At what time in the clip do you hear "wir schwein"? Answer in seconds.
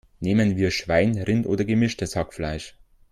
0.57-1.15